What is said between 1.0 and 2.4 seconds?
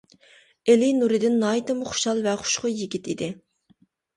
نۇرىدىن ناھايىتىمۇ خۇشال ۋە